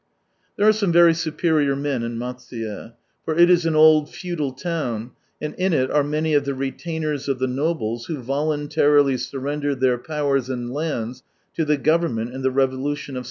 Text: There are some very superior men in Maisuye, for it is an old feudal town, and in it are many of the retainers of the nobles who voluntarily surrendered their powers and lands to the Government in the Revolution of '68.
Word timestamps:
There 0.57 0.67
are 0.67 0.73
some 0.73 0.91
very 0.91 1.13
superior 1.13 1.75
men 1.75 2.01
in 2.01 2.17
Maisuye, 2.17 2.93
for 3.23 3.37
it 3.37 3.51
is 3.51 3.67
an 3.67 3.75
old 3.75 4.09
feudal 4.11 4.51
town, 4.51 5.11
and 5.39 5.53
in 5.59 5.73
it 5.73 5.91
are 5.91 6.03
many 6.03 6.33
of 6.33 6.43
the 6.43 6.55
retainers 6.55 7.29
of 7.29 7.37
the 7.37 7.45
nobles 7.45 8.07
who 8.07 8.17
voluntarily 8.17 9.15
surrendered 9.17 9.79
their 9.79 9.99
powers 9.99 10.49
and 10.49 10.71
lands 10.73 11.21
to 11.53 11.65
the 11.65 11.77
Government 11.77 12.33
in 12.33 12.41
the 12.41 12.49
Revolution 12.49 13.15
of 13.15 13.19
'68. 13.19 13.19